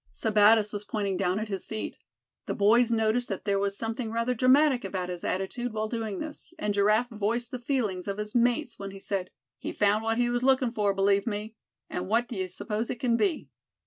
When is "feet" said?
1.67-1.95